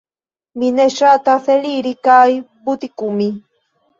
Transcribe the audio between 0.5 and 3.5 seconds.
Mi ne ŝatas eliri kaj butikumi